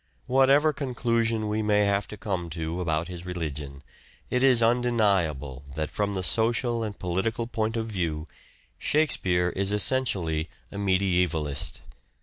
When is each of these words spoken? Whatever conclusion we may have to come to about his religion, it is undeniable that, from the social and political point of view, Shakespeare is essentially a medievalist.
Whatever 0.25 0.73
conclusion 0.73 1.47
we 1.47 1.61
may 1.61 1.81
have 1.85 2.07
to 2.07 2.17
come 2.17 2.49
to 2.49 2.81
about 2.81 3.07
his 3.07 3.23
religion, 3.23 3.83
it 4.31 4.41
is 4.43 4.63
undeniable 4.63 5.63
that, 5.75 5.91
from 5.91 6.15
the 6.15 6.23
social 6.23 6.81
and 6.81 6.97
political 6.97 7.45
point 7.45 7.77
of 7.77 7.85
view, 7.85 8.27
Shakespeare 8.79 9.49
is 9.49 9.71
essentially 9.71 10.49
a 10.71 10.77
medievalist. 10.79 11.81